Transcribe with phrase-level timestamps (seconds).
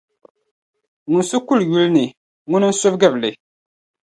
[1.11, 2.05] Ŋun su kuli yuli ni,
[2.49, 3.31] ŋuna n-surigiri li.